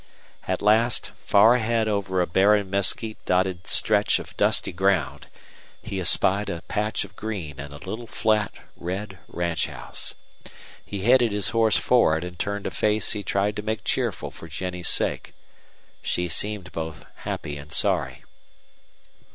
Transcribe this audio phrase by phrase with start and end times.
[0.47, 5.27] At last, far ahead over a barren mesquite dotted stretch of dusty ground,
[5.79, 10.15] he espied a patch of green and a little flat, red ranch house.
[10.83, 14.31] He headed his horse for it and turned a face he tried to make cheerful
[14.31, 15.35] for Jennie's sake.
[16.01, 18.23] She seemed both happy and sorry.